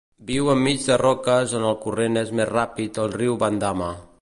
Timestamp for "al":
3.05-3.15